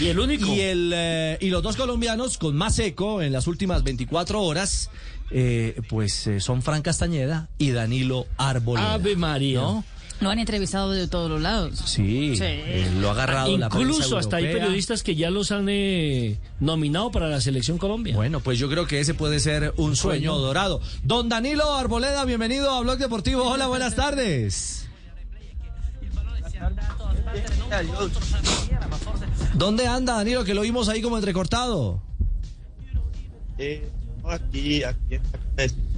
[0.00, 0.46] Y el único.
[0.46, 4.90] Y, el, eh, y los dos colombianos con más eco en las últimas 24 horas,
[5.30, 8.94] eh, pues eh, son Fran Castañeda y Danilo Arboleda.
[8.94, 9.60] Ave María.
[9.60, 9.84] ¿no?
[10.20, 11.80] Lo han entrevistado de todos los lados.
[11.86, 15.66] Sí, eh, lo ha agarrado la prensa Incluso hasta hay periodistas que ya los han
[15.70, 18.14] eh, nominado para la selección Colombia.
[18.14, 20.82] Bueno, pues yo creo que ese puede ser un sueño dorado.
[21.02, 23.44] Don Danilo Arboleda, bienvenido a Blog Deportivo.
[23.44, 24.86] Hola, buenas tardes.
[29.54, 30.44] ¿Dónde anda Danilo?
[30.44, 32.02] Que lo vimos ahí como entrecortado.
[33.58, 33.88] Eh,
[34.24, 35.90] aquí, aquí en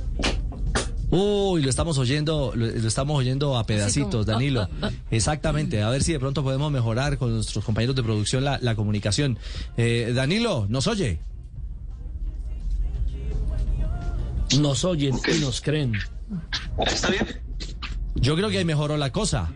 [1.15, 4.67] Uy, lo estamos oyendo, lo, lo estamos oyendo a pedacitos, como, Danilo.
[5.11, 5.83] Exactamente.
[5.83, 9.39] A ver si de pronto podemos mejorar con nuestros compañeros de producción la, la comunicación.
[9.77, 11.21] Eh, Danilo, ¿nos oye?
[14.59, 15.93] Nos oyen y nos creen.
[16.87, 17.27] ¿Está bien?
[18.15, 19.51] Yo creo que ahí mejoró la cosa.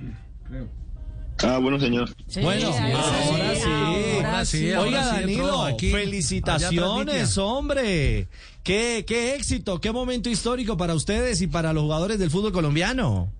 [1.42, 2.08] Ah, bueno, señor.
[2.28, 3.68] Sí, Bueno, ahora sí, sí.
[3.68, 4.72] ahora sí.
[4.72, 5.90] Oiga, sí entró Danilo, aquí.
[5.90, 8.28] felicitaciones, hombre.
[8.62, 13.30] Qué, qué éxito, qué momento histórico para ustedes y para los jugadores del fútbol colombiano.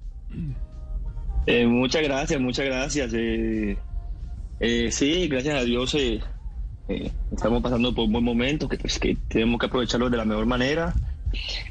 [1.46, 3.12] Eh, muchas gracias, muchas gracias.
[3.14, 3.76] Eh,
[4.60, 6.20] eh, sí, gracias a Dios eh,
[6.88, 10.24] eh, estamos pasando por un buen momento, que, pues, que tenemos que aprovecharlo de la
[10.24, 10.94] mejor manera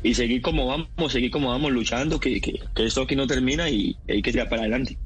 [0.03, 3.69] y seguir como vamos, seguir como vamos, luchando, que, que, que esto aquí no termina
[3.69, 4.97] y hay que tirar para adelante.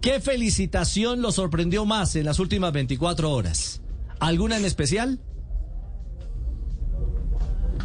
[0.00, 3.82] ¿Qué felicitación lo sorprendió más en las últimas 24 horas?
[4.20, 5.18] ¿Alguna en especial?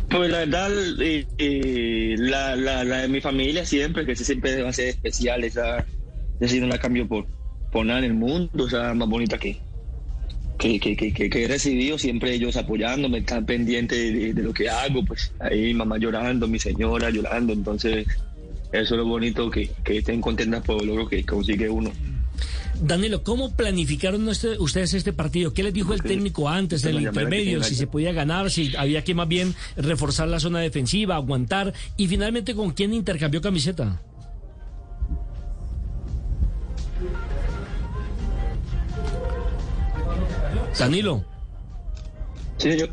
[0.10, 0.70] Pues la verdad,
[1.02, 5.86] eh, eh, la, de mi familia siempre, que siempre va a ser especial, esa,
[6.40, 7.26] esa no cambio por,
[7.72, 9.58] por nada en el mundo, esa más bonita que,
[10.60, 14.70] que, que, que, que- he recibido, siempre ellos apoyándome, están pendientes de, de lo que
[14.70, 18.06] hago, pues ahí mi mamá llorando, mi señora llorando, entonces
[18.74, 21.90] eso es lo bonito, que, que estén contentas por el logro que consigue uno.
[22.84, 25.54] Danilo, ¿cómo planificaron este- ustedes este partido?
[25.54, 27.64] ¿Qué les dijo el técnico antes del intermedio?
[27.64, 31.74] Si se podía ganar, si había que más bien reforzar la zona defensiva, aguantar.
[31.96, 34.02] Y finalmente, ¿con quién intercambió camiseta?
[40.78, 41.24] Danilo.
[42.58, 42.88] Sí, yo.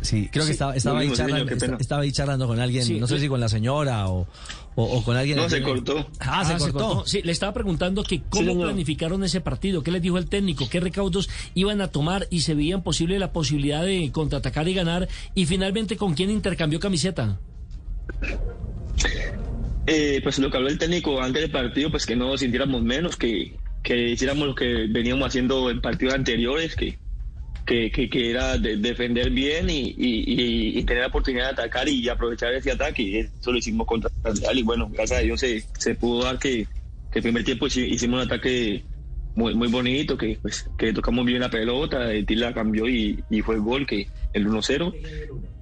[0.00, 3.18] Sí, creo que estaba, estaba, ahí charlando, estaba ahí charlando con alguien, Sí, no sé
[3.18, 4.26] si con la señora o,
[4.76, 5.36] o- o con alguien.
[5.38, 6.08] No, se cortó.
[6.20, 7.04] Ah, se cortó.
[7.06, 10.78] Sí, le estaba preguntando que cómo planificaron ese partido, qué les dijo el técnico, qué
[10.80, 15.08] recaudos iban a tomar y se veían posible la posibilidad de contraatacar y ganar.
[15.34, 17.38] Y finalmente, ¿con quién intercambió camiseta?
[19.86, 23.16] Eh, pues lo que habló el técnico antes del partido, pues que no sintiéramos menos,
[23.16, 26.98] que, que hiciéramos lo que veníamos haciendo en partidos anteriores, que,
[27.68, 31.86] que, que, que era de- defender bien y, y, y- tener la oportunidad de atacar
[31.86, 33.20] y aprovechar ese ataque.
[33.20, 36.66] Eso lo hicimos contra Real y bueno, gracias a Dios se, se pudo dar que,
[37.12, 38.84] que el primer tiempo hici- hicimos un ataque
[39.34, 43.42] muy, muy bonito, que pues que tocamos bien la pelota, el la cambió y, y
[43.42, 44.94] fue el gol, que el 1-0.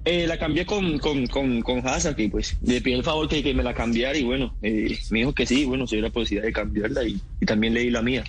[0.05, 3.43] Eh, la cambié con, con, con, con Hazard, que pues le pedí el favor que,
[3.43, 6.47] que me la cambiara y bueno, eh, me dijo que sí, bueno, si la posibilidad
[6.47, 8.23] de cambiarla y, y también leí la mía.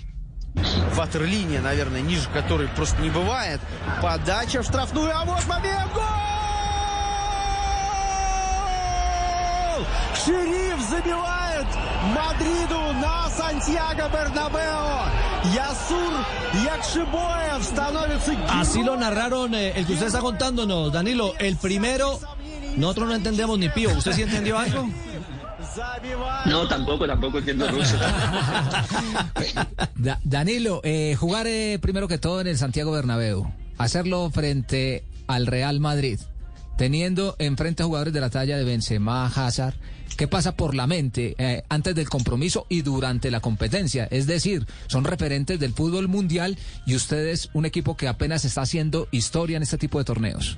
[0.95, 3.59] Ватерлиния, наверное, ниже которой просто не бывает.
[4.01, 5.93] Подача в штрафную, а вот момент!
[5.93, 6.03] Гол!
[10.25, 11.67] Шериф забивает
[12.13, 15.05] Мадриду на Сантьяго Бернабео.
[15.55, 16.13] Ясур
[16.65, 21.33] Якшибоев становится Así lo narraron eh, el que usted está contándonos, Danilo.
[21.39, 22.19] El primero,
[22.75, 23.91] nosotros no entendemos ni pío.
[23.91, 24.89] ¿Usted sí entendió algo?
[26.45, 27.97] No, tampoco, tampoco entiendo ruso.
[30.23, 35.79] Danilo, eh, jugar eh, primero que todo en el Santiago Bernabéu, hacerlo frente al Real
[35.79, 36.19] Madrid,
[36.77, 39.75] teniendo enfrente a jugadores de la talla de Benzema, Hazard,
[40.17, 44.07] ¿qué pasa por la mente eh, antes del compromiso y durante la competencia?
[44.09, 49.07] Es decir, son referentes del fútbol mundial y ustedes un equipo que apenas está haciendo
[49.11, 50.57] historia en este tipo de torneos.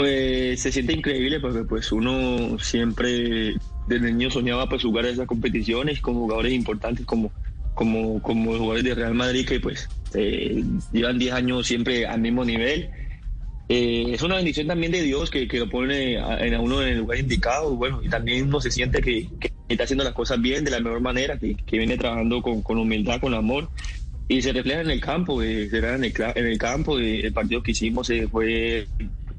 [0.00, 3.52] Pues se siente increíble porque pues uno siempre
[3.86, 7.30] desde niño soñaba pues jugar esas competiciones con jugadores importantes como
[7.74, 12.46] como como jugadores de Real Madrid que pues eh, llevan 10 años siempre al mismo
[12.46, 12.88] nivel.
[13.68, 16.80] Eh, es una bendición también de Dios que, que lo pone a, en a uno
[16.80, 20.14] en el lugar indicado, bueno, y también uno se siente que, que está haciendo las
[20.14, 23.68] cosas bien, de la mejor manera, que, que viene trabajando con, con humildad, con amor.
[24.28, 27.20] y se refleja en el campo, eh, se refleja en el, en el campo, eh,
[27.20, 28.86] el partido que hicimos eh, fue,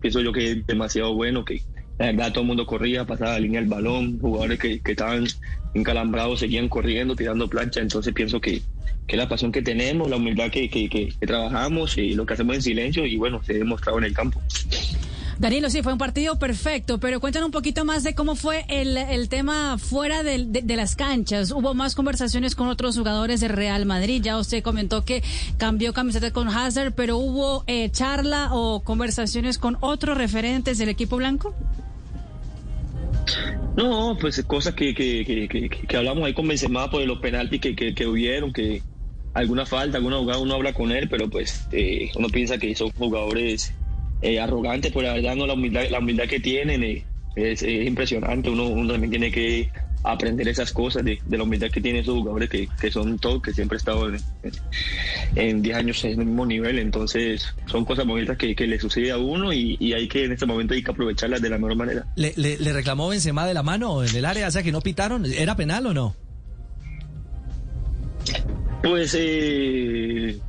[0.01, 1.61] pienso yo que demasiado bueno, que
[1.97, 5.25] la verdad todo el mundo corría, pasaba la línea del balón, jugadores que, que estaban
[5.73, 8.61] encalambrados seguían corriendo, tirando plancha, entonces pienso que,
[9.07, 12.33] que la pasión que tenemos, la humildad que, que, que- que trabajamos y lo que
[12.33, 14.41] hacemos en silencio y bueno, se ha demostrado en el campo.
[15.39, 18.97] Danilo, sí, fue un partido perfecto, pero cuéntanos un poquito más de cómo fue el,
[18.97, 21.51] el tema fuera de, las canchas.
[21.51, 24.21] Hubo más conversaciones con otros jugadores de Real Madrid.
[24.23, 25.23] Ya usted comentó que
[25.57, 31.17] cambió camiseta con Hazard, pero hubo eh, charla o conversaciones con otros referentes del equipo
[31.17, 31.55] blanco.
[33.75, 38.51] No, pues cosas que, que, que, hablamos ahí con Benzema por los penaltis que hubieron,
[38.51, 38.81] que
[39.33, 42.91] alguna falta, alguna jugada uno habla con él, pero pues eh, uno piensa que son
[42.91, 43.73] jugadores
[44.21, 47.87] eh, arrogantes, pues la verdad no la humildad, la humildad que tienen eh, es, es
[47.87, 49.69] impresionante, uno, uno también tiene que
[50.03, 53.41] aprender esas cosas de, de la humildad que tienen esos jugadores que, que son todos,
[53.41, 54.19] que siempre han estado en,
[55.35, 59.11] en 10 años en el mismo nivel, entonces son cosas bonitas que, que le sucede
[59.11, 61.75] a uno y, y hay que en este momento hay que aprovecharlas de la mejor
[61.75, 62.05] manera.
[62.15, 64.47] ¿Le, le, le reclamó Benzema de la mano en el área?
[64.47, 65.25] O sea, que no pitaron.
[65.25, 66.15] ¿Era penal o no?
[68.81, 70.39] Pues, eh,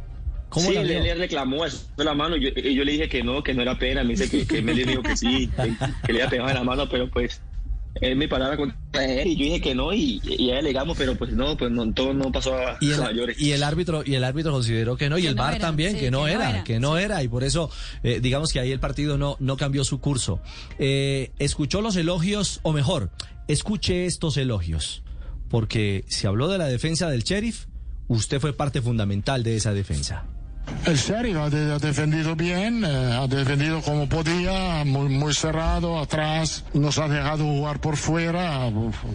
[0.52, 2.36] ¿Cómo sí, la le, le reclamó eso de la mano.
[2.36, 4.04] Yo, y yo le dije que no, que no era pena.
[4.04, 5.74] Me dice que, que me dijo que sí, que,
[6.06, 7.40] que le había pegado en la mano, pero pues
[8.00, 9.28] es mi palabra contra él.
[9.28, 12.12] Y yo dije que no, y, y ya alegamos, pero pues no, pues no, todo
[12.12, 13.40] no pasó a, Y a el, mayores.
[13.40, 15.60] y el árbitro y el árbitro consideró que no y Que el no VAR era,
[15.60, 17.70] también sí, que no que no era, era, que no era y por eso
[18.02, 20.40] eh, digamos que ahí el partido no no cambió su curso.
[20.78, 23.10] Eh, escuchó los elogios o mejor
[23.48, 25.02] escuche estos elogios
[25.48, 27.66] porque se habló de la defensa del sheriff,
[28.08, 30.24] usted fue parte fundamental de esa defensa.
[30.86, 35.98] El Sheriff ha, de- ha defendido bien, eh, ha defendido como podía, muy, muy cerrado
[35.98, 38.70] atrás, nos ha dejado jugar por fuera,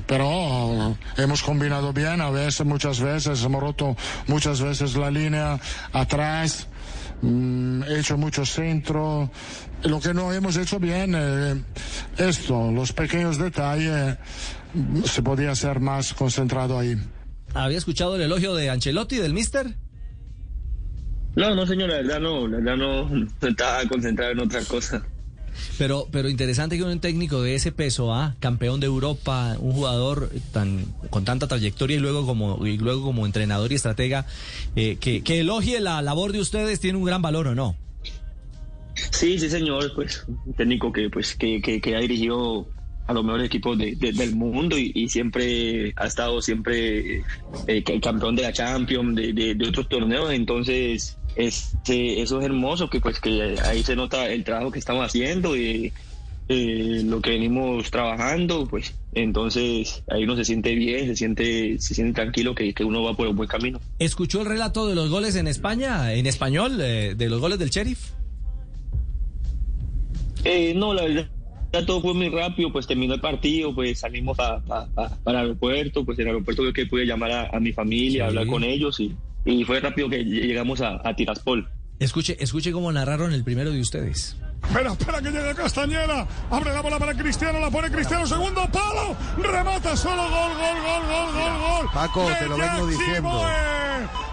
[0.06, 3.96] pero hemos combinado bien, a veces, muchas veces, hemos roto
[4.28, 5.60] muchas veces la línea
[5.92, 6.68] atrás,
[7.22, 9.30] mm, hecho mucho centro.
[9.84, 11.62] Lo que no hemos hecho bien, eh,
[12.18, 14.18] esto, los pequeños detalles,
[15.06, 16.98] se podía ser más concentrado ahí.
[17.54, 19.76] ¿Había escuchado el elogio de Ancelotti del Mister?
[21.38, 22.76] No, no, señor, la verdad no, la verdad
[23.42, 25.06] no estaba concentrado en otra cosa.
[25.80, 28.36] Pero, pero interesante que un técnico de ese peso, ¿ah?
[28.40, 33.26] campeón de Europa, un jugador tan con tanta trayectoria y luego como y luego como
[33.26, 34.26] entrenador y estratega,
[34.76, 37.76] eh, que, que elogie la labor de ustedes tiene un gran valor o no.
[39.12, 42.68] Sí, sí, señor, pues un técnico que pues que, que, que ha dirigido
[43.08, 47.24] a los mejores equipos de- de- del mundo y, y siempre ha estado siempre
[47.68, 52.90] eh, que- campeón de la Champions, de- de otros torneos, entonces este, eso es hermoso,
[52.90, 55.92] que pues que ahí se nota el trabajo que estamos haciendo y
[56.50, 61.94] eh, lo que venimos trabajando, pues entonces ahí uno se siente bien, se siente, se
[61.94, 63.80] siente tranquilo que, que uno va por un buen camino.
[64.00, 67.70] ¿Escuchó el relato de los goles en España, en español, eh, de los goles del
[67.70, 68.12] Sheriff?
[70.44, 71.28] Eh, no, la verdad
[71.86, 74.62] todo fue muy rápido, pues terminó el partido, pues salimos pa-
[75.24, 78.28] para el aeropuerto, pues en el aeropuerto que pude llamar a, a mi familia, Sí.
[78.30, 79.14] hablar con ellos y,
[79.46, 81.68] y fue rápido que llegamos a, a Tiraspol.
[82.00, 84.38] Escuche, escuche cómo narraron el primero de ustedes.
[84.64, 86.28] Espera, espera que llegue Castañeda.
[86.52, 89.16] Abre la bola para Cristiano, la pone Cristiano, segundo palo.
[89.38, 91.90] Remata solo, gol, gol, gol, gol, gol, gol.
[91.94, 93.42] Paco, te lo vengo diciendo.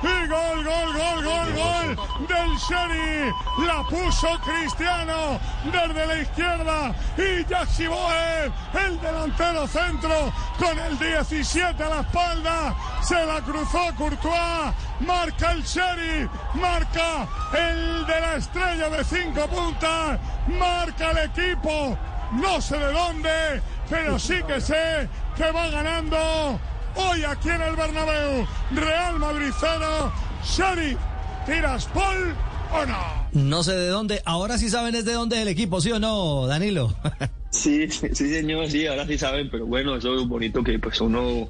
[0.05, 3.33] Y gol, gol, gol, gol, gol del Sheri.
[3.67, 6.95] La puso Cristiano desde la izquierda.
[7.17, 8.53] Y Yaxi Boe,
[8.87, 12.75] el delantero centro, con el 17 a la espalda.
[13.03, 14.75] Se la cruzó Courtois.
[15.01, 16.29] Marca el Sheri.
[16.53, 20.21] Marca el de la estrella de cinco puntas.
[20.49, 21.97] Marca el equipo.
[22.33, 26.59] No sé de dónde, pero sí que sé que va ganando
[26.97, 28.47] hoy aquí en el Bernabéu.
[28.75, 30.13] Real Madrid 0,
[30.45, 30.99] Sheriff
[31.47, 32.35] Tiraspol
[32.73, 33.25] o no.
[33.33, 35.99] No sé de dónde, ahora sí saben es de dónde es el equipo, ¿sí o
[35.99, 36.95] no, Danilo?
[37.55, 41.49] Sí, sí, señor, sí, ahora sí saben, pero bueno, eso es bonito que pues uno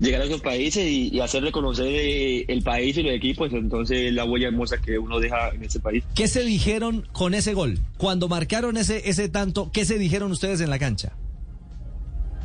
[0.00, 4.14] llegar a esos países y, y hacer reconocer eh, el país y los equipos, entonces
[4.14, 6.04] la huella hermosa que uno deja en ese país.
[6.14, 7.78] ¿Qué se dijeron con ese gol?
[7.98, 11.12] Cuando marcaron ese, ese tanto, ¿qué se dijeron ustedes en la cancha?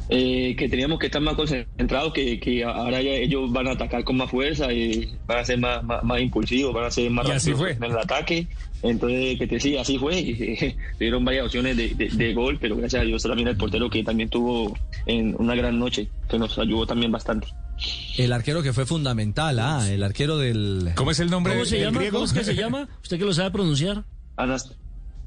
[0.10, 4.04] Eh, que teníamos que estar más concentrados, que, que ahora ya ellos van a atacar
[4.04, 7.28] con más fuerza, y van a ser más, más, más impulsivos, van a ser más
[7.28, 7.72] rápidos fue.
[7.74, 8.48] en el ataque.
[8.84, 10.20] Entonces, que te sí, así fue.
[10.20, 10.34] y,
[10.98, 14.04] Tuvieron varias opciones de, de- de gol, pero gracias a Dios también el portero que
[14.04, 17.48] también tuvo en una gran noche, que nos ayudó también bastante.
[18.18, 20.92] El arquero que fue fundamental, ah, el arquero del...
[20.96, 21.50] ¿Cómo se llama?
[22.12, 22.88] ¿Cómo es que se llama?
[23.04, 24.04] ¿Usted que lo sabe pronunciar?
[24.36, 24.74] Anast-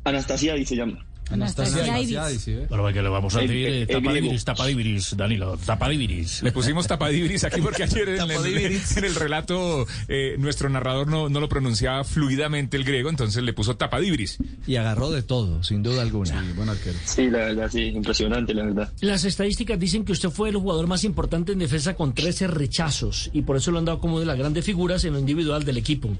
[0.04, 1.04] Anastasia y se llama.
[1.30, 6.42] Pero que le vamos a decir eh, el tapadiviris, tapadiviris, Danilo, tapadiviris.
[6.42, 8.96] Le pusimos tapadiviris aquí porque ayer en, el- Tapadiviris.
[8.96, 13.52] en el relato eh, nuestro narrador no, no lo pronunciaba fluidamente el griego, entonces le
[13.52, 14.38] puso tapadiviris.
[14.66, 16.44] Y agarró de todo, sin duda alguna.
[16.56, 16.98] buen arquero.
[17.04, 18.92] Sí, la verdad, sí, impresionante, la verdad.
[19.00, 23.30] Las estadísticas dicen que usted fue el jugador más importante en defensa con 13 rechazos
[23.32, 25.76] y por eso lo han dado como de las grandes figuras en lo individual del
[25.76, 26.10] equipo.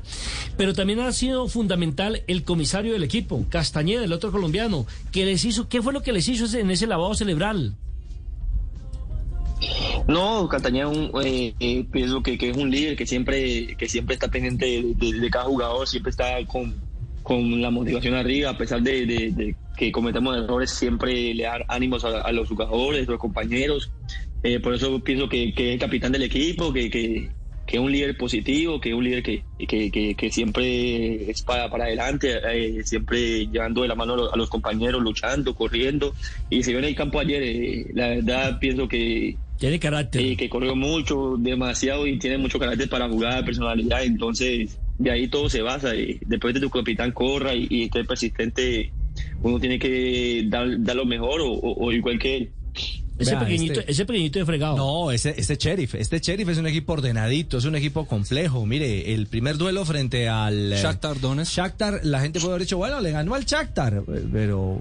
[0.56, 5.44] Pero también ha sido fundamental el comisario del equipo, Castañeda, el otro colombiano, que les
[5.44, 7.76] hizo, ¿qué fue lo que les hizo en ese lavado cerebral?
[10.08, 10.90] No, Castañeda
[11.24, 15.30] eh, eh, pienso que, que es un líder que siempre, que siempre está pendiente de,
[15.30, 16.74] cada jugador, siempre está con,
[17.22, 22.32] con la motivación arriba, a pesar de, que cometamos errores, siempre le da ánimos a,
[22.32, 23.90] los jugadores, a los compañeros.
[24.42, 27.30] Eh, por eso pienso que, que es el capitán del equipo, que,
[27.70, 31.42] que es un líder positivo, que es un líder que, que, que- que siempre es
[31.42, 35.54] para, para adelante, eh, siempre llevando de la mano a los, a los compañeros, luchando,
[35.54, 36.12] corriendo.
[36.48, 39.38] Y se vio en el campo ayer, eh, la verdad pienso que...
[39.56, 40.36] Tiene carácter.
[40.36, 44.02] que corrió mucho, demasiado y tiene mucho carácter para jugar, personalidad.
[44.02, 45.94] Entonces, de ahí todo se basa.
[45.94, 48.92] y después de tu capitán corra y, y esté persistente,
[49.42, 52.52] uno tiene que dar, dar lo mejor o, o- o igual que él.
[53.20, 54.76] Ese Vea, pequeñito, este- ese pequeñito de fregado.
[54.76, 58.64] No, ese, este sheriff, este sheriff es un equipo ordenadito, es un equipo complejo.
[58.64, 61.52] Mire, el primer duelo frente al eh, Shakhtar Donetsk.
[61.52, 64.80] Shakhtar, la gente puede haber dicho, bueno, le ganó al Shakhtar, pero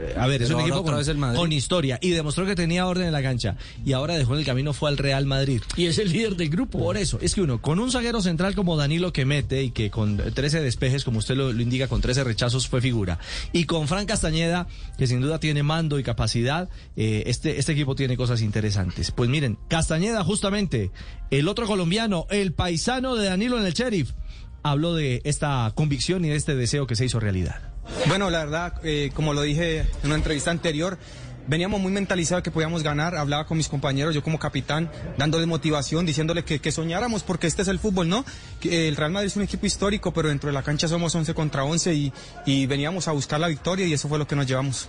[0.00, 1.38] eh, a ver, es un equipo con, vez el Madrid.
[1.38, 4.46] con historia y demostró que tenía orden en la cancha y ahora dejó en el
[4.46, 5.62] camino fue al Real Madrid.
[5.76, 6.78] Y es el líder del grupo.
[6.78, 9.90] Por eso, es que uno, con un zaguero central como Danilo que mete y que
[9.90, 13.18] con 13 despejes, como usted lo, lo indica, con 13 rechazos fue figura,
[13.52, 14.66] y con Fran Castañeda,
[14.98, 19.10] que sin duda tiene mando y capacidad, eh, este, este equipo tiene cosas interesantes.
[19.12, 20.90] Pues miren, Castañeda justamente,
[21.30, 24.12] el otro colombiano, el paisano de Danilo en el Sheriff,
[24.62, 27.60] habló de esta convicción y de este deseo que se hizo realidad.
[28.08, 30.98] Bueno, la verdad, eh, como lo dije en una entrevista anterior,
[31.46, 33.14] veníamos muy mentalizados que podíamos ganar.
[33.14, 37.68] Hablaba con mis compañeros, yo como capitán, dándoles motivación, diciéndoles que, soñáramos, porque este es
[37.68, 38.24] el fútbol, ¿no?
[38.60, 41.32] Que el Real Madrid es un equipo histórico, pero dentro de la cancha somos 11
[41.34, 42.12] contra 11 y,
[42.44, 44.88] y veníamos a buscar la victoria y eso fue lo que nos llevamos.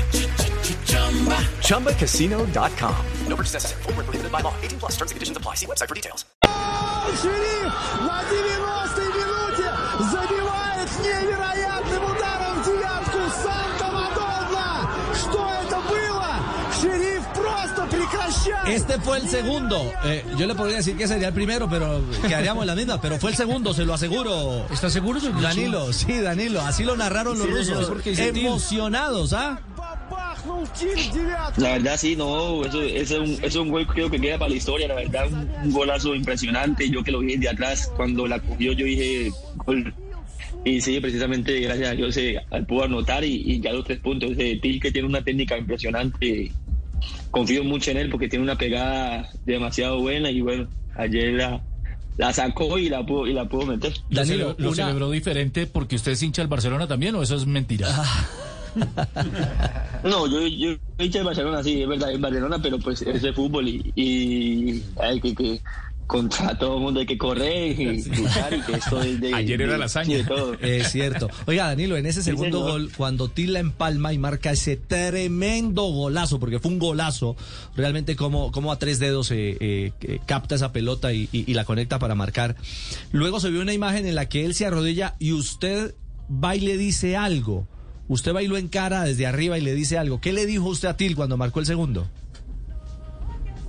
[1.62, 2.94] ChumbaCasino.com.
[3.28, 3.82] No purchase necessary.
[3.84, 4.54] Void where prohibited by law.
[4.62, 5.54] 18 plus terms and conditions apply.
[5.56, 6.24] See website for details.
[7.22, 9.70] Шериф на 90-й минуте
[10.12, 14.90] забивает невероятным ударом девятку Санта-Мадонна.
[15.14, 16.30] Что это было?
[16.80, 18.68] Шериф просто прекращает.
[18.68, 19.92] Este fue el segundo.
[20.04, 23.00] Eh, yo le podría decir que sería el primero, pero quedaríamos en la misma.
[23.00, 24.66] Pero fue el segundo, se lo aseguro.
[24.70, 25.20] ¿Está seguro?
[25.20, 26.60] señor Danilo, sí, Danilo.
[26.62, 27.66] Así lo narraron los Sí, rusos.
[27.66, 29.60] señor, porque dice Emocionados, ¿ah?
[31.57, 34.37] La verdad sí, no, eso, eso, es un, eso, es un, gol creo que queda
[34.37, 37.91] para la historia, la verdad, un, un golazo impresionante, yo que lo vi de atrás,
[37.95, 39.31] cuando la cogió yo dije
[39.65, 39.93] gol.
[40.63, 44.37] Y sí, precisamente gracias a Dios se pudo anotar y, y, ya los tres puntos.
[44.37, 46.51] de Til que tiene una técnica impresionante,
[47.31, 51.63] confío mucho en él porque tiene una pegada demasiado buena y bueno, ayer la,
[52.17, 53.93] la sacó y la pudo, y la pudo meter.
[54.09, 54.75] Danilo, ¿Lo, celebró, una...
[54.75, 57.87] celebró diferente porque usted es hincha al Barcelona también o eso es mentira?
[57.89, 58.27] Ah.
[60.03, 63.33] No, yo, yo hincha de Barcelona, sí, es verdad, en Barcelona, pero pues es de
[63.33, 65.61] fútbol y, y hay que, que
[66.07, 69.33] contra todo el mundo hay que correr y luchar y que esto es de...
[69.33, 70.17] Ayer era la hazaña.
[70.17, 70.53] de todo.
[70.59, 71.29] Es cierto.
[71.45, 76.59] Oiga, Danilo, en ese segundo gol, cuando Tila empalma y marca ese tremendo golazo, porque
[76.59, 77.35] fue un golazo,
[77.75, 81.53] realmente como, como a tres dedos eh, eh, eh, capta esa pelota y, y- y
[81.53, 82.55] la conecta para marcar.
[83.11, 85.93] Luego se vio una imagen en la que él se arrodilla y usted
[86.31, 87.67] va y le dice algo.
[88.11, 90.19] Usted va y lo encara desde arriba y le dice algo.
[90.19, 92.09] ¿Qué le dijo usted a Til cuando marcó el segundo?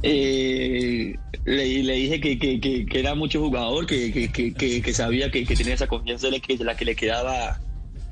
[0.02, 4.02] Eh, le, le dije que, que, que, que era mucho jugador, que,
[4.92, 7.60] sabía que, tenía esa confianza de la que, la que le quedaba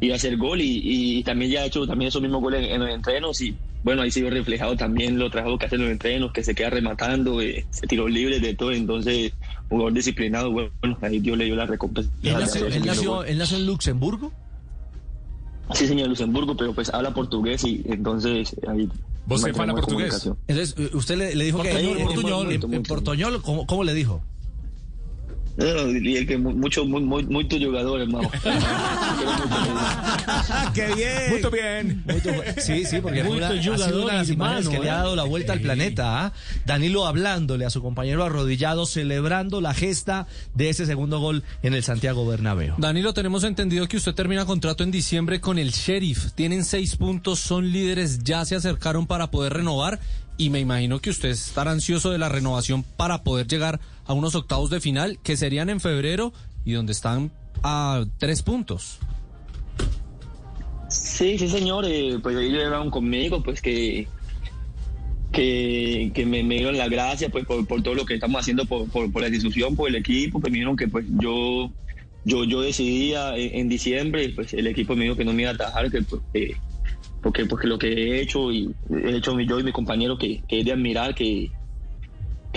[0.01, 0.81] iba a hacer gol y,
[1.19, 4.03] y también ya ha hecho también esos mismos goles en, en los entrenos y bueno,
[4.03, 6.71] ahí se vio reflejado también lo trabajo que hace en los entrenos, que se queda
[6.71, 9.33] rematando, eh, se tiró libre de todo, entonces
[9.69, 10.71] jugador disciplinado, bueno,
[11.03, 12.09] ahí Dios le dio la recompensa.
[12.23, 14.33] ¿Él nació, nació- él nació en Luxemburgo?
[15.75, 18.89] Sí, señor, Luxemburgo, pero pues habla portugués y entonces ahí...
[19.27, 20.29] ¿Vos habla buena portugués?
[20.49, 22.53] Entonces, eh, usted le, le dijo que Portuñol, en- en- portuñol.
[22.53, 24.23] en, en portoñol, ¿cómo, cómo le dijo?
[25.61, 28.31] No, diría que mu- mucho, muy, muy, muy tu jugador, hermano.
[30.75, 32.03] ¡Qué bien!
[32.07, 32.43] Muy bien.
[32.59, 34.95] Sí, sí, porque fue Muy una, ha sido una de las imágenes que le ha
[34.95, 34.97] ¿eh?
[34.99, 36.27] dado la vuelta al planeta.
[36.27, 36.33] ¿ah?
[36.65, 41.83] Danilo hablándole a su compañero arrodillado, celebrando la gesta de ese segundo gol en el
[41.83, 42.75] Santiago Bernabéu.
[42.79, 46.33] Danilo, tenemos entendido que usted termina contrato en diciembre con el Sheriff.
[46.33, 50.01] Tienen seis puntos, son líderes, ya se acercaron para poder renovar
[50.37, 54.35] y me imagino que usted estará ansioso de la renovación para poder llegar a unos
[54.35, 56.33] octavos de final que serían en febrero
[56.65, 58.99] y donde están a tres puntos.
[60.89, 61.85] Sí, sí, señor.
[61.87, 64.09] eh, pues ellos llegaron conmigo, pues que
[65.33, 68.91] que, me, me dieron la gracia pues por, por todo lo que estamos haciendo por,
[68.91, 71.71] por, la institución, por el equipo, pues me dijeron que pues yo
[72.25, 75.55] yo yo decidía en, diciembre, pues el equipo me dijo que no me iba a
[75.55, 76.57] atajar, que pues, que-
[77.23, 80.61] porque porque lo que he hecho y he hecho yo y mi compañero que, que
[80.61, 81.51] es de admirar que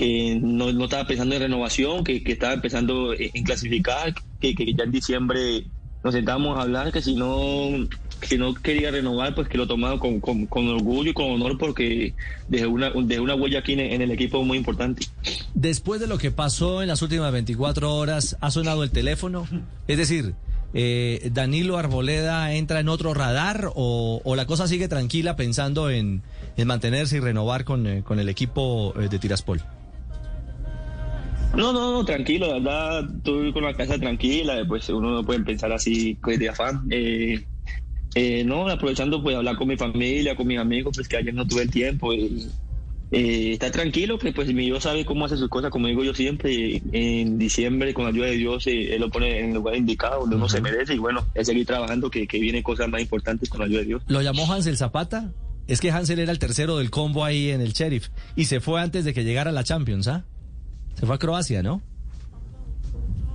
[0.03, 4.91] que no, no estaba pensando en renovación, que, estaba pensando en clasificar, que, ya en
[4.91, 5.63] diciembre
[6.03, 7.88] nos sentamos a hablar, que si no,
[8.22, 12.13] si no quería renovar, pues que lo tomaba con, con, orgullo y con honor porque
[12.50, 15.05] dejé una, dejé una huella aquí en, el equipo muy importante.
[15.53, 19.48] Después de lo que pasó en las últimas 24 horas, ¿ha sonado el teléfono?
[19.88, 20.33] Es decir,
[20.74, 26.24] eh, ¿Danilo Arboleda entra en otro radar o, o la cosa sigue tranquila pensando en,
[26.57, 29.63] en mantenerse y renovar con, eh, con el equipo eh, de Tiraspol?
[31.55, 35.41] No, no, no, tranquilo, la verdad, estoy con la casa tranquila, pues uno no puede
[35.41, 36.88] pensar así pues, de afán.
[36.89, 37.43] Eh,
[38.15, 41.48] eh, no, aprovechando pues hablar con mi familia, con mis amigos, pues que ayer no
[41.48, 42.13] tuve el tiempo.
[42.13, 42.50] y,
[43.15, 46.15] eh, está tranquilo, que pues mi Dios sabe cómo hace sus cosas, como digo yo
[46.15, 49.75] siempre, en diciembre con la ayuda de Dios eh, Él lo pone en el lugar
[49.75, 53.01] indicado, donde uno se merece y bueno, es seguir trabajando, que, que vienen cosas más
[53.01, 54.03] importantes con la ayuda de Dios.
[54.07, 55.31] ¿Lo llamó Hansel Zapata?
[55.67, 58.81] Es que Hansel era el tercero del combo ahí en el Sheriff y se fue
[58.81, 60.25] antes de que llegara la Champions, ¿ah?
[60.95, 61.81] Se fue a Croacia, ¿no?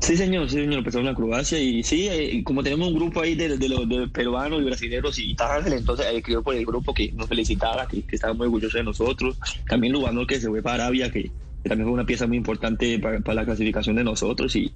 [0.01, 3.21] Sí, señor, sí, señor, empezó en la Croacia y sí, eh, como tenemos un grupo
[3.21, 7.13] ahí de, los de peruanos y brasileños y Ángel, entonces escribió por el grupo que
[7.13, 9.37] nos felicitara, que, que estaba muy orgulloso de nosotros.
[9.69, 11.31] También Lugano que se fue para Arabia, que,
[11.65, 14.73] también fue una pieza muy importante para la clasificación de nosotros y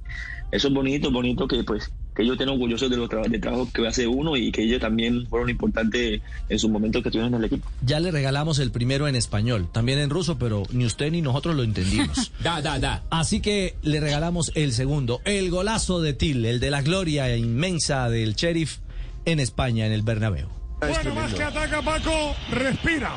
[0.51, 3.69] eso es bonito, bonito que pues que ellos estén orgullosos de los trabajos de trabajo
[3.73, 7.41] que hace uno y que ellos también fueron importantes en su momento que estuvieron en
[7.41, 7.69] el equipo.
[7.85, 11.55] Ya le regalamos el primero en español, también en ruso, pero ni usted ni nosotros
[11.57, 12.33] lo entendimos.
[12.43, 13.05] Da, da, da.
[13.11, 18.09] Así que le regalamos el segundo, el golazo de Til, el de la gloria inmensa
[18.09, 18.79] del Sheriff
[19.25, 20.49] en España, en el Bernabéu.
[20.81, 23.13] Bueno, más que ataca Paco, respira.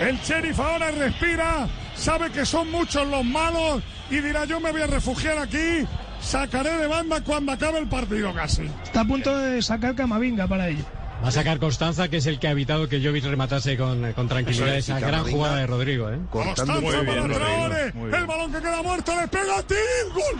[0.00, 4.82] El sheriff ahora respira, sabe que son muchos los malos y dirá yo me voy
[4.82, 5.86] a refugiar aquí,
[6.26, 8.68] sacaré de banda cuando acabe el partido casi.
[8.82, 10.84] Está a punto de sacar Camavinga para ello.
[11.22, 14.28] Va a sacar Constanza, que es el que ha evitado que Jovic rematase con, con
[14.28, 16.10] tranquilidad es, esa gran jugada de Rodrigo.
[16.10, 16.18] ¿eh?
[16.30, 16.74] Constanza
[17.06, 19.76] para Traore, el balón que queda muerto, le pega a Til,
[20.12, 20.36] gol,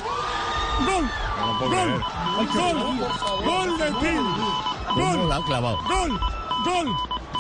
[0.87, 1.05] gol,
[1.70, 1.92] gol,
[2.53, 2.79] gol,
[3.44, 4.22] gol de Til,
[4.96, 5.18] gol,
[5.88, 6.20] gol,
[6.66, 6.88] gol,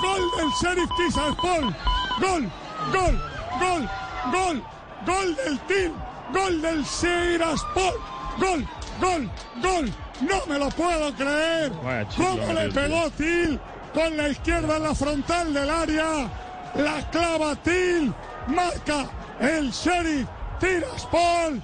[0.00, 1.74] gol del Sheriff Tiraspol,
[2.20, 2.50] gol,
[2.92, 3.20] gol,
[3.60, 3.88] gol,
[4.32, 4.62] gol,
[5.04, 5.92] gol del Til,
[6.32, 8.66] gol del Tiraspol, gol,
[9.00, 9.30] gol,
[9.62, 11.72] gol, no me lo puedo creer,
[12.16, 13.58] cómo le pegó Til
[13.94, 16.30] con la izquierda en la frontal del área,
[16.74, 18.12] la clava Til,
[18.46, 19.08] marca
[19.40, 20.28] el Sheriff
[20.60, 21.62] Tiraspol,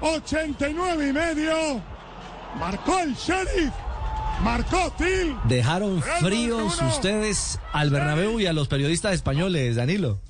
[0.00, 1.80] 89 y medio,
[2.58, 3.72] marcó el Sheriff,
[4.42, 5.36] marcó Til.
[5.44, 10.20] Dejaron fríos ustedes al Bernabéu y a los periodistas españoles, Danilo.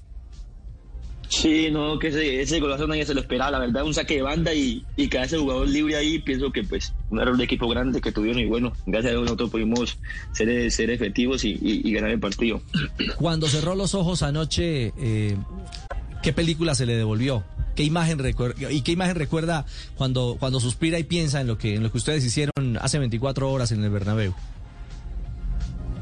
[1.35, 4.23] Sí, no, que ese, ese golazo nadie se lo esperaba, la verdad, un saque de
[4.23, 7.67] banda y, y que ese jugador libre ahí, pienso que pues un error de equipo
[7.71, 9.97] grande que tuvieron y bueno, gracias a Dios nosotros pudimos
[10.33, 12.61] ser, ser efectivos y, y- y ganar el partido.
[13.17, 15.37] Cuando cerró los ojos anoche, eh,
[16.23, 17.45] ¿qué película se le devolvió?
[17.75, 19.65] ¿Qué imagen recuerda y qué imagen recuerda
[19.97, 23.51] cuando cuando suspira y piensa en lo que en lo que ustedes hicieron hace 24
[23.51, 24.35] horas en el Bernabéu?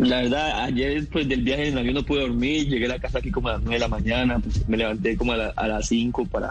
[0.00, 3.18] La verdad, ayer pues del viaje en avión no pude dormir, llegué a la casa
[3.18, 5.68] aquí como a las 9 de la mañana, pues, me levanté como a, la- a
[5.68, 6.50] las 5 para,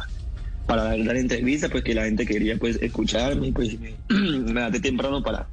[0.67, 3.77] para dar entrevista, pues que la gente quería pues escucharme, pues
[4.09, 5.47] me, me temprano para,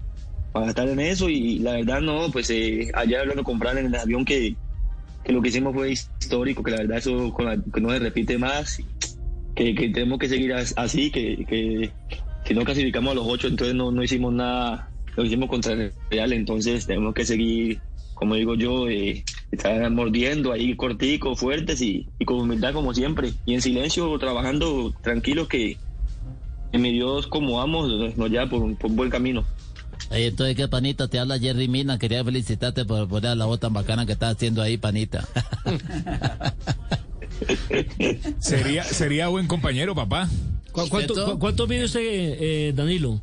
[0.53, 3.87] para estar en eso y la verdad no, pues eh, ayer hablando con Fran en
[3.87, 4.57] el avión que,
[5.25, 7.99] que lo que hicimos fue histórico, que la verdad eso con la- que no se
[7.99, 8.79] repite más,
[9.55, 11.93] que, que tenemos que seguir as- así, que, que
[12.45, 15.93] si no clasificamos a los ocho, entonces no, no hicimos nada, lo hicimos contra el
[16.11, 17.81] Real, entonces tenemos que seguir,
[18.15, 23.33] como digo yo, eh, estar mordiendo ahí cortico, fuertes y, y con humildad como siempre,
[23.45, 25.77] y en silencio, trabajando tranquilos que,
[26.73, 29.45] que mi Dios como amo nos, lleva por, un- por un buen camino.
[30.11, 31.09] Oye, entonces, ¿qué panita?
[31.09, 31.99] Te habla Jerry Mina.
[31.99, 35.27] Quería felicitarte por poner la voz tan bacana que estás haciendo ahí, panita.
[38.39, 40.29] Sería, sería buen compañero, papá.
[40.73, 43.21] ¿Cu- ¿Cuánto, cu- cuánto mide usted, eh, Danilo?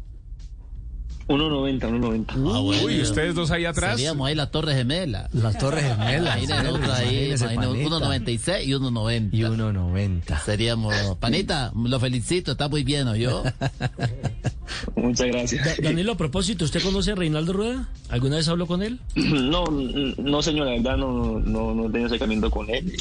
[1.27, 2.25] 1.90, 1.90.
[2.53, 2.83] Ah, bueno.
[2.85, 3.95] Uy, ustedes dos ahí atrás.
[3.95, 5.29] Seríamos ahí la Torre Gemela.
[5.33, 6.35] Las Torres Gemelas.
[6.35, 8.51] Ahí señores, nosotros ahí, imagínese, imagínate, Panita.
[8.53, 9.29] 1.96 y 1.90.
[9.31, 10.43] Y 1.90.
[10.43, 13.43] Seríamos, panita, lo felicito, está muy bien, ¿o yo?
[14.95, 15.65] Muchas gracias.
[15.65, 17.89] Da- Danilo, a propósito, ¿usted conoce a Reinaldo Rueda?
[18.09, 18.99] ¿Alguna vez habló con él?
[19.15, 22.91] No, no, señor, la verdad no, no, no he tenido acercamiento con él.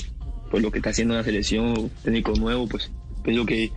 [0.50, 2.90] Pues lo que está haciendo la selección, técnico nuevo, pues
[3.24, 3.72] pienso que,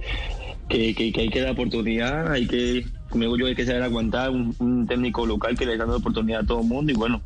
[0.70, 3.84] que, que, que hay que dar oportunidad, hay que, como digo yo, hay que saber
[3.84, 6.96] aguantar un, un técnico local que le está dando oportunidad a todo el mundo y
[6.96, 7.22] bueno,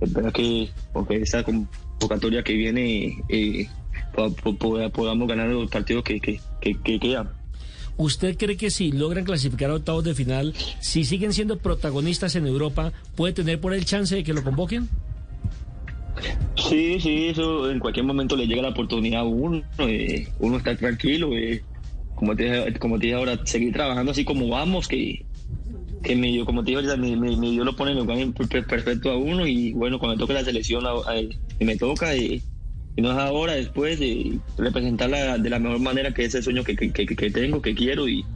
[0.00, 3.66] espero que porque esta convocatoria que viene eh,
[4.14, 7.30] po- po- poda- podamos ganar los partidos que, que, que, que quedan.
[7.96, 12.46] ¿Usted cree que si logran clasificar a octavos de final, si siguen siendo protagonistas en
[12.46, 14.88] Europa, puede tener por el chance de que lo convoquen?
[16.56, 20.76] Sí, sí, eso en cualquier momento le llega la oportunidad a uno, eh, uno está
[20.76, 21.62] tranquilo, eh,
[22.18, 25.24] como, te, dije- como te dije ahora, seguir trabajando así como vamos, que,
[26.02, 28.66] que dio, como te dije ahorita, mi, mi- mi Dios lo pone en lugar per-
[28.66, 30.84] perfecto a uno y bueno, cuando me toque la selección,
[31.58, 32.16] y me toca,
[32.96, 36.64] y no es ahora, después, eh, representarla de la mejor manera que es el sueño
[36.64, 38.26] que, que, que- que tengo, que quiero y,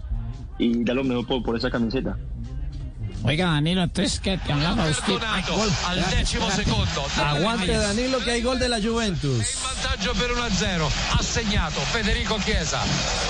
[0.59, 2.21] y dar lo mejor por, por esa camiseta.
[3.25, 5.15] Oiga, Danilo, entonces que te hablaba usted.
[5.87, 7.07] al decimo secondo.
[7.17, 9.47] Aguante Danilo que hay gol de la Juventus.
[9.63, 10.89] Vantaggio per 1-0.
[11.13, 12.81] Ha segnato Federico Chiesa.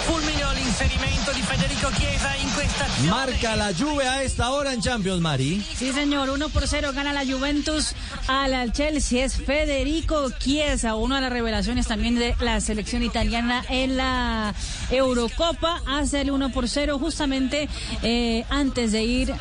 [0.06, 3.10] Fulmineo l'inserimento di Federico Chiesa in questa azione.
[3.10, 5.62] Marca la Juve a esta hora en Champions, Mari.
[5.76, 7.94] Sí, señor, 1 por 0 gana la Juventus
[8.28, 9.24] al Chelsea.
[9.24, 14.54] Es Federico Chiesa, una de las revelaciones también de la selección italiana en la
[14.90, 15.82] Eurocopa.
[15.86, 17.68] Hace el 1 por 0 justamente
[18.02, 19.34] eh, antes de ir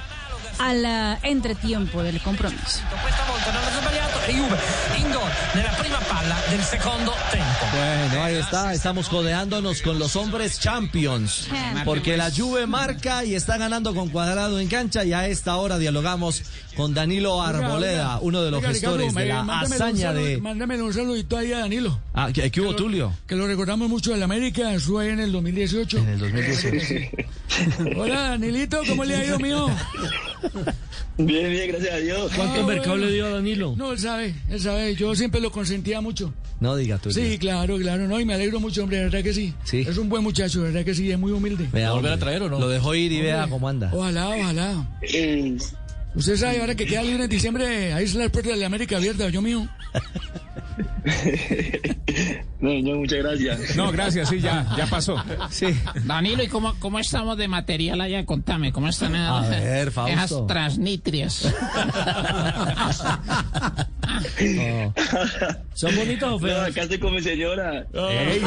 [0.61, 2.81] al eh, entretiempo del compromiso.
[3.01, 4.57] Questa volta non ha sbagliato e Juve
[4.97, 7.65] in gol nella prima palla del secondo tempo.
[7.71, 11.47] Bueno, ahí está, estamos codeándonos con los hombres champions,
[11.83, 15.79] porque la Juve marca y está ganando con cuadrado en cancha y a esta hora
[15.79, 16.43] dialogamos
[16.75, 20.37] con Danilo Arboleda, uno de los Oiga, Ricardo, gestores de la un hazaña saludo- de...
[20.37, 21.99] Mándamele un saludito ahí a Danilo.
[22.13, 23.13] Ah, ¿qué, qué hubo, Tulio?
[23.27, 25.97] Que lo recordamos mucho del América, estuvo ahí en el 2018.
[25.97, 27.17] En el 2018.
[27.97, 29.67] Hola, Danilito, ¿cómo le ha ido, mío?
[31.17, 32.31] Bien, bien, gracias a Dios.
[32.35, 33.05] ¿Cuánto Ah, mercado bueno.
[33.07, 33.75] le dio a Danilo?
[33.77, 36.33] No, él sabe, él sabe, yo siempre lo consentía mucho.
[36.59, 37.15] No diga Tulio.
[37.15, 39.53] Sí, claro, claro, no, y me alegro mucho, hombre, de verdad que sí.
[39.63, 39.85] Sí.
[39.87, 41.67] Es un buen muchacho, de verdad que sí, es muy humilde.
[41.71, 42.15] Vea, hombre,
[42.49, 43.91] Lo dejó ir y vea cómo anda.
[43.93, 44.87] Ojalá, ojalá.
[46.13, 48.97] Usted sabe, ahora que queda libre en diciembre, ahí es la puerta de la América
[48.97, 49.67] abierta, yo mío.
[52.61, 53.75] No, no, muchas gracias.
[53.75, 55.15] No, gracias, sí, ya, ya pasó.
[55.49, 55.65] Sí.
[56.05, 58.23] Danilo, ¿y cómo, cómo estamos de material allá?
[58.23, 60.13] Contame, ¿cómo están A ver, Fausto.
[60.13, 61.51] esas transnitrias?
[65.73, 66.69] ¿Son bonitas o No, feas?
[66.69, 67.85] acá estoy con mi señora.
[67.93, 68.41] Ey,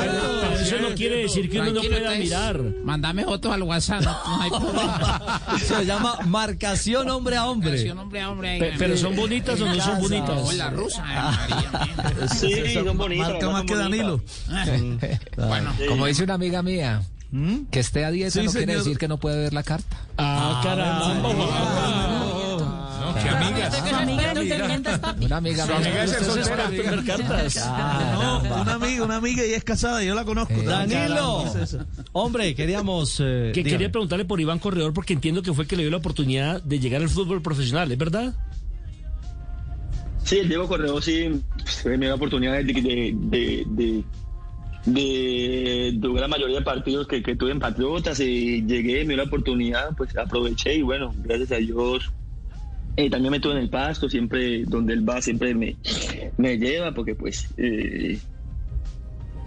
[0.00, 2.60] Pero eso no quiere decir que uno no pueda mirar.
[2.84, 5.40] Mándame fotos al WhatsApp, no, no hay problema.
[5.58, 7.70] Se llama marcación hombre a hombre.
[7.70, 8.58] Marcación hombre a hombre.
[8.58, 10.30] Pe- pero son bonitas o no son bonitas.
[10.42, 12.28] O la rusa, María.
[12.34, 13.28] Sí, son bonitas.
[13.30, 13.74] Marca más que.
[13.74, 14.20] Danilo.
[15.36, 17.02] Bueno, Como dice una amiga mía,
[17.70, 19.96] que esté a dieta Sí, no quiere decir que no puede ver la carta.
[20.18, 22.21] Ah, caramba.
[23.14, 23.76] No, qué amigas.
[23.88, 25.24] Su amiga no te mientas, papi.
[25.26, 27.02] Una amiga Su es soltera.
[27.06, 27.54] cartas.
[27.54, 28.62] Caramba.
[28.62, 30.54] Una amiga, una amiga y es casada, yo la conozco.
[30.62, 31.44] Danilo,
[32.12, 33.20] hombre, queríamos...
[33.20, 33.70] eh, Que dígame.
[33.70, 36.78] quería preguntarle por Iván Corredor porque entiendo que fue que le dio la oportunidad de
[36.78, 38.34] llegar al fútbol profesional, ¿es verdad?
[40.24, 41.28] Sí, el Diego Corredor sí
[41.84, 44.04] me dio la oportunidad de, de, de,
[44.86, 49.14] de, de jugar la mayoría de partidos que, que tuve en Patriotas y llegué, me
[49.14, 52.10] dio la oportunidad, pues aproveché y bueno, gracias a Dios
[52.96, 55.76] eh, también me tuve en el pasto, siempre donde él va, siempre me,
[56.36, 58.20] me lleva porque pues eh,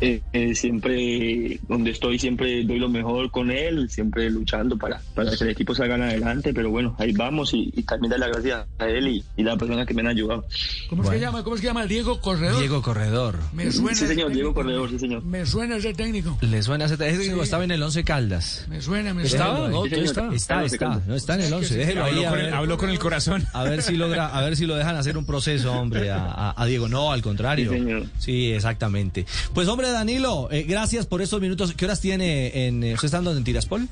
[0.01, 5.31] eh, eh, siempre donde estoy siempre doy lo mejor con él, siempre luchando para, para
[5.36, 8.65] que el equipo salga adelante, pero bueno, ahí vamos y, y también dar las gracias
[8.79, 10.45] a él y, y las personas que me han ayudado.
[10.89, 11.43] ¿Cómo es que llama?
[11.43, 11.86] ¿Cómo es que llama?
[11.86, 12.60] Diego Corredor.
[12.60, 13.38] Diego Corredor.
[13.53, 13.95] Me suena.
[13.95, 14.53] Sí, señor, Diego.
[14.53, 15.23] Corredor, sí, señor.
[15.23, 16.38] Me suena ese técnico.
[16.41, 17.36] ¿Le suena ese técnico?
[17.36, 17.41] Sí.
[17.41, 18.65] Estaba en el 11 Caldas.
[18.69, 19.58] Me suena, me ¿Estaba?
[19.58, 19.69] suena.
[19.71, 20.34] No, Sí, ¿dónde señor.
[20.34, 20.55] está?
[20.55, 21.01] Está, está.
[21.08, 21.75] No, está en el 11.
[21.77, 22.23] Déjelo ahí.
[22.23, 23.43] Habló A con, el, habló con el corazón.
[23.53, 26.53] a ver si logra, a ver si lo dejan hacer un proceso, hombre, a, a-
[26.62, 26.88] a Diego.
[26.88, 27.71] No, al contrario.
[27.71, 28.03] Sí, señor.
[28.19, 29.25] Sí, exactamente.
[29.53, 31.73] Pues, hombre, Danilo, eh, gracias por estos minutos.
[31.75, 32.83] ¿Qué horas tiene en...
[32.83, 33.87] eh, ¿Usted está en Tiraspol?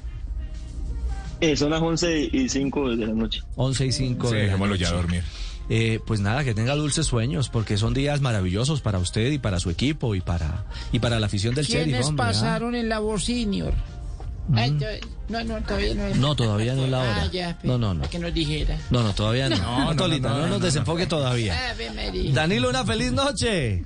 [1.41, 3.41] Eh, son las 11 y 5 de la noche.
[3.55, 4.95] 11 y 5 Sí, de la dejémoslo ya noche.
[5.01, 5.23] dormir.
[5.69, 9.59] Eh, pues nada, que tenga dulces sueños, porque son días maravillosos para usted y para
[9.59, 12.27] su equipo y para y para la afición del Sheriff, ¿Quiénes hombre, ¿ah?
[12.29, 13.73] pasaron en la voz senior?
[14.53, 14.87] Ay, yo-
[15.29, 16.17] no, no, todavía no es.
[16.17, 17.21] No, todavía no es la hora.
[17.23, 18.01] Ah, ya, pe- No, no, no.
[18.01, 18.77] para que nos dijera.
[18.91, 19.55] No, no, todavía no.
[19.57, 21.55] No, no, Tolita, no, no, no, nos no, desenfoque todavía.
[22.33, 23.85] Danilo, una feliz noche.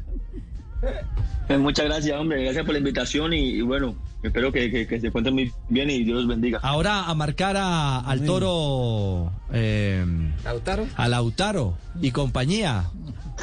[1.50, 2.44] Eh, muchas gracias, hombre.
[2.44, 5.90] Gracias por la invitación y, y bueno, espero que, que- que se encuentren muy bien
[5.90, 6.60] y Dios los bendiga.
[6.62, 9.32] Ahora a marcar a- al toro.
[9.54, 10.06] eh,
[10.44, 10.88] ¿Lautaro?
[10.98, 12.86] A Lautaro y compañía.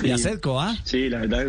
[0.02, 0.76] Y a Cerco, ¿ah?
[0.84, 1.46] Sí, la verdad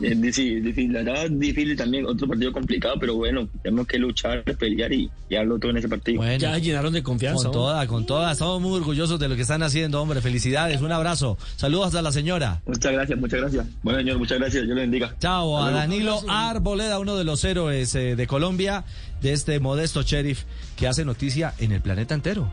[0.00, 3.98] es difícil, difícil, la verdad es difícil también, otro partido complicado, pero bueno, tenemos que
[3.98, 6.18] luchar, pelear y, darlo todo en ese partido.
[6.18, 6.38] Bueno.
[6.38, 7.44] Ya llenaron de confianza.
[7.44, 8.32] Con toda, con toda.
[8.32, 10.20] Estamos muy orgullosos de lo que están haciendo, hombre.
[10.20, 11.38] Felicidades, un abrazo.
[11.56, 12.62] Saludos a la señora.
[12.66, 13.66] Muchas gracias, muchas gracias.
[13.82, 15.14] Bueno, señor, muchas gracias, Dios le bendiga.
[15.18, 15.70] Chao, a.
[15.70, 18.84] Danilo Arboleda, uno de los héroes eh, de Colombia,
[19.20, 20.44] de este modesto sheriff
[20.76, 22.52] que hace noticia en el planeta entero.